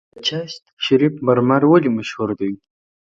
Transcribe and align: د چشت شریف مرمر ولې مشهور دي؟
د 0.13 0.15
چشت 0.27 0.61
شریف 0.85 1.13
مرمر 1.27 1.61
ولې 1.67 1.89
مشهور 1.97 2.29
دي؟ 2.39 2.51